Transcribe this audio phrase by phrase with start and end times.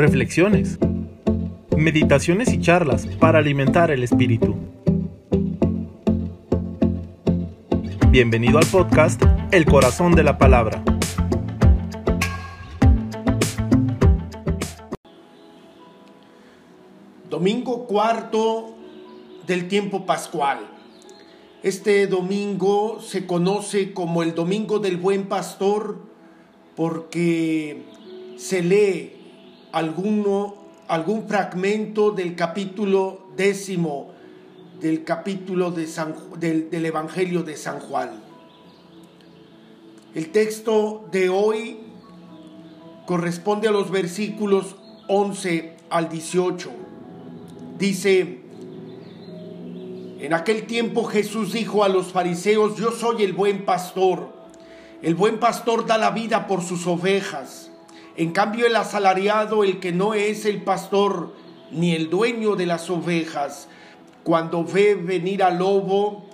[0.00, 0.78] reflexiones,
[1.76, 4.56] meditaciones y charlas para alimentar el espíritu.
[8.08, 10.82] Bienvenido al podcast El Corazón de la Palabra.
[17.28, 18.74] Domingo cuarto
[19.46, 20.60] del tiempo pascual.
[21.62, 25.98] Este domingo se conoce como el Domingo del Buen Pastor
[26.74, 27.82] porque
[28.38, 29.19] se lee
[29.72, 30.54] alguno,
[30.88, 34.10] algún fragmento del capítulo décimo
[34.80, 35.88] del capítulo de
[36.38, 38.10] del, del Evangelio de San Juan.
[40.14, 41.78] El texto de hoy
[43.06, 44.76] corresponde a los versículos
[45.08, 46.70] 11 al 18.
[47.78, 48.40] Dice,
[50.18, 54.40] en aquel tiempo Jesús dijo a los fariseos, yo soy el buen pastor.
[55.02, 57.69] El buen pastor da la vida por sus ovejas.
[58.16, 61.34] En cambio el asalariado, el que no es el pastor
[61.70, 63.68] ni el dueño de las ovejas,
[64.24, 66.24] cuando ve venir al lobo,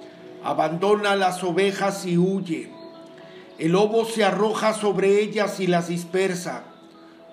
[0.42, 2.70] abandona las ovejas y huye.
[3.58, 6.64] El lobo se arroja sobre ellas y las dispersa,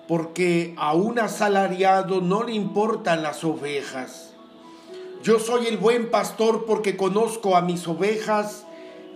[0.06, 4.34] porque a un asalariado no le importan las ovejas.
[5.22, 8.66] Yo soy el buen pastor porque conozco a mis ovejas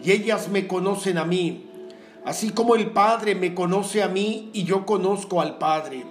[0.03, 1.68] y ellas me conocen a mí,
[2.25, 6.05] así como el Padre me conoce a mí y yo conozco al Padre.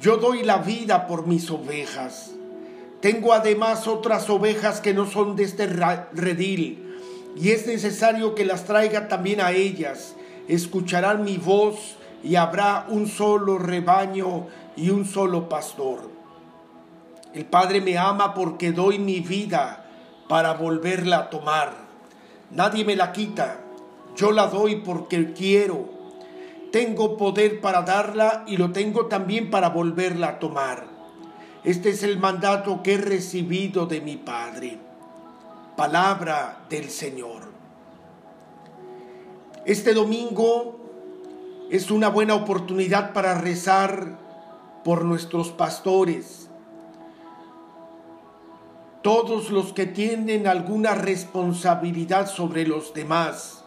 [0.00, 2.32] Yo doy la vida por mis ovejas.
[3.00, 6.98] Tengo además otras ovejas que no son de este redil,
[7.36, 10.14] y es necesario que las traiga también a ellas.
[10.48, 16.10] Escucharán mi voz y habrá un solo rebaño y un solo pastor.
[17.34, 19.86] El Padre me ama porque doy mi vida
[20.28, 21.72] para volverla a tomar.
[22.50, 23.58] Nadie me la quita.
[24.16, 25.88] Yo la doy porque quiero.
[26.70, 30.86] Tengo poder para darla y lo tengo también para volverla a tomar.
[31.64, 34.78] Este es el mandato que he recibido de mi Padre.
[35.76, 37.52] Palabra del Señor.
[39.64, 40.80] Este domingo
[41.70, 44.18] es una buena oportunidad para rezar
[44.82, 46.42] por nuestros pastores
[49.02, 53.61] todos los que tienen alguna responsabilidad sobre los demás,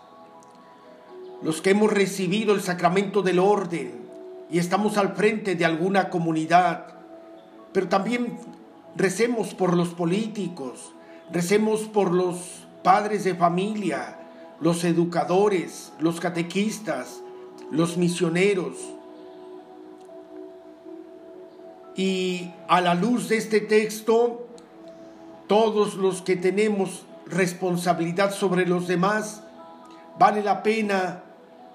[1.45, 3.91] los que hemos recibido el sacramento del orden
[4.49, 6.87] y estamos al frente de alguna comunidad,
[7.71, 8.39] pero también
[8.95, 10.93] recemos por los políticos,
[11.31, 14.17] recemos por los padres de familia,
[14.59, 17.21] los educadores, los catequistas,
[17.69, 18.77] los misioneros.
[21.95, 24.47] Y a la luz de este texto,
[25.45, 29.43] todos los que tenemos responsabilidad sobre los demás,
[30.17, 31.21] vale la pena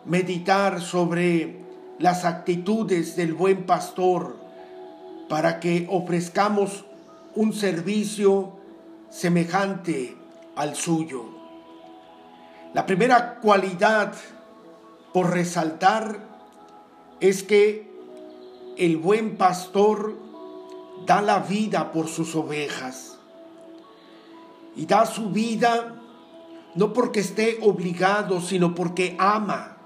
[0.04, 1.60] meditar sobre
[1.98, 4.36] las actitudes del buen pastor
[5.28, 6.84] para que ofrezcamos
[7.34, 8.56] un servicio
[9.10, 10.16] semejante
[10.56, 11.24] al suyo.
[12.72, 14.14] La primera cualidad
[15.12, 16.18] por resaltar
[17.20, 17.90] es que
[18.76, 20.16] el buen pastor
[21.06, 23.18] da la vida por sus ovejas
[24.76, 25.96] y da su vida
[26.74, 29.76] no porque esté obligado, sino porque ama.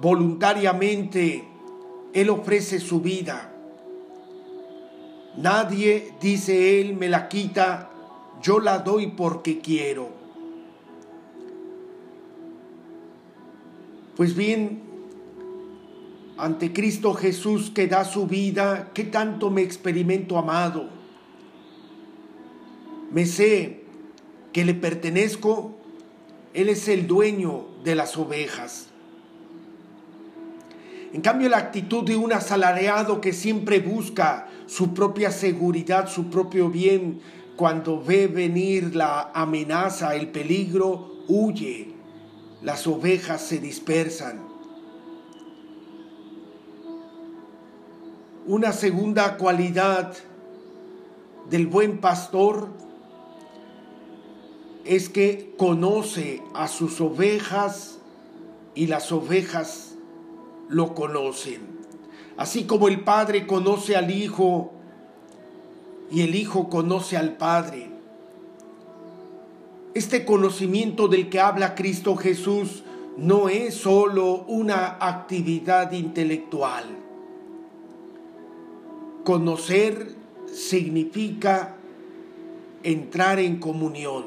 [0.00, 1.44] Voluntariamente
[2.12, 3.52] Él ofrece su vida.
[5.36, 7.90] Nadie, dice Él, me la quita,
[8.42, 10.08] yo la doy porque quiero.
[14.16, 14.80] Pues bien,
[16.38, 20.96] ante Cristo Jesús que da su vida, ¿qué tanto me experimento amado?
[23.10, 23.82] me sé
[24.52, 25.74] que le pertenezco,
[26.54, 28.88] Él es el dueño de las ovejas.
[31.12, 36.68] En cambio, la actitud de un asalariado que siempre busca su propia seguridad, su propio
[36.68, 37.20] bien,
[37.56, 41.94] cuando ve venir la amenaza, el peligro, huye.
[42.62, 44.40] Las ovejas se dispersan.
[48.46, 50.14] Una segunda cualidad
[51.50, 52.68] del buen pastor
[54.84, 57.98] es que conoce a sus ovejas
[58.74, 59.95] y las ovejas
[60.68, 61.76] lo conocen.
[62.36, 64.72] Así como el Padre conoce al Hijo
[66.10, 67.90] y el Hijo conoce al Padre.
[69.94, 72.82] Este conocimiento del que habla Cristo Jesús
[73.16, 76.84] no es solo una actividad intelectual.
[79.24, 80.14] Conocer
[80.52, 81.76] significa
[82.82, 84.24] entrar en comunión.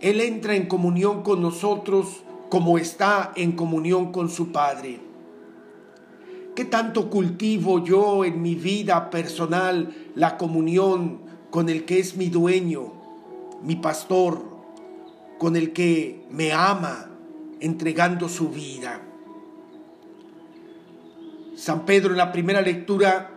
[0.00, 5.00] Él entra en comunión con nosotros como está en comunión con su Padre.
[6.54, 11.20] ¿Qué tanto cultivo yo en mi vida personal la comunión
[11.50, 12.92] con el que es mi dueño,
[13.62, 14.42] mi pastor,
[15.38, 17.10] con el que me ama,
[17.60, 19.02] entregando su vida?
[21.56, 23.30] San Pedro en la primera lectura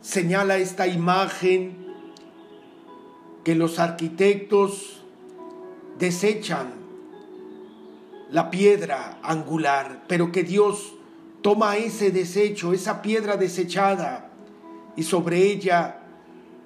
[0.00, 1.86] señala esta imagen
[3.44, 5.02] que los arquitectos
[5.98, 6.77] desechan
[8.30, 10.94] la piedra angular, pero que Dios
[11.42, 14.30] toma ese desecho, esa piedra desechada,
[14.96, 16.00] y sobre ella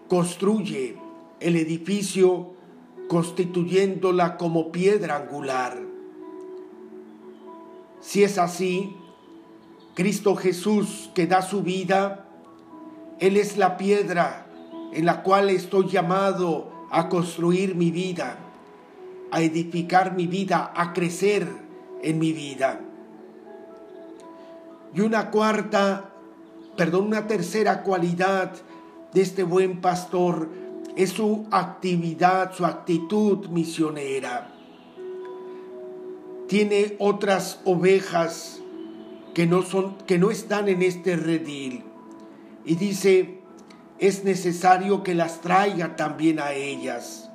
[0.09, 0.97] construye
[1.41, 2.55] el edificio
[3.09, 5.79] constituyéndola como piedra angular.
[8.01, 8.97] Si es así,
[9.95, 12.27] Cristo Jesús que da su vida,
[13.21, 14.47] Él es la piedra
[14.93, 18.39] en la cual estoy llamado a construir mi vida,
[19.33, 21.49] a edificar mi vida, a crecer
[22.03, 22.81] en mi vida.
[24.95, 26.11] Y una cuarta,
[26.77, 28.53] perdón, una tercera cualidad
[29.15, 30.51] de este buen pastor
[30.97, 34.53] es su actividad, su actitud misionera.
[36.47, 38.61] Tiene otras ovejas
[39.33, 41.85] que no son que no están en este redil
[42.67, 43.39] y dice,
[43.99, 47.32] es necesario que las traiga también a ellas.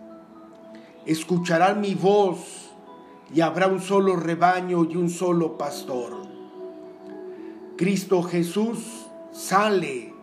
[1.07, 2.69] Escucharán mi voz
[3.33, 6.12] y habrá un solo rebaño y un solo pastor.
[7.77, 10.13] Cristo Jesús sale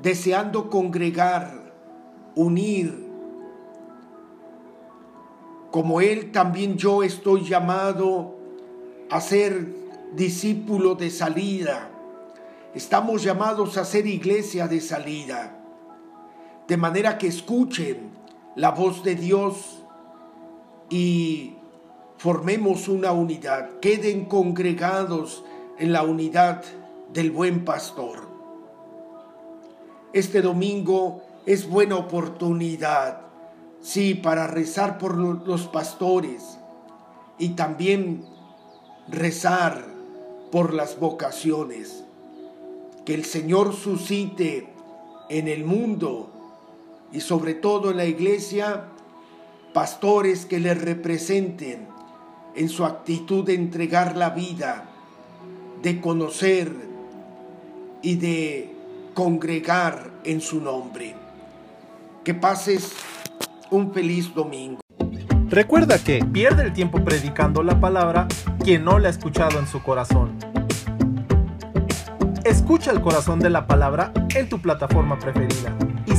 [0.00, 1.74] deseando congregar,
[2.36, 3.08] unir,
[5.72, 8.36] como Él también yo estoy llamado
[9.10, 9.66] a ser
[10.14, 11.90] discípulo de salida.
[12.72, 15.58] Estamos llamados a ser iglesia de salida,
[16.68, 18.15] de manera que escuchen
[18.56, 19.84] la voz de Dios
[20.88, 21.52] y
[22.16, 25.44] formemos una unidad, queden congregados
[25.78, 26.64] en la unidad
[27.12, 28.26] del buen pastor.
[30.14, 33.20] Este domingo es buena oportunidad,
[33.82, 36.58] sí, para rezar por los pastores
[37.38, 38.24] y también
[39.06, 39.84] rezar
[40.50, 42.04] por las vocaciones.
[43.04, 44.72] Que el Señor suscite
[45.28, 46.30] en el mundo
[47.16, 48.88] y sobre todo en la iglesia
[49.72, 51.88] pastores que le representen
[52.54, 54.84] en su actitud de entregar la vida,
[55.80, 56.70] de conocer
[58.02, 58.70] y de
[59.14, 61.14] congregar en su nombre.
[62.22, 62.92] Que pases
[63.70, 64.80] un feliz domingo.
[65.48, 68.28] Recuerda que pierde el tiempo predicando la palabra
[68.62, 70.36] quien no la ha escuchado en su corazón.
[72.44, 75.74] Escucha el corazón de la palabra en tu plataforma preferida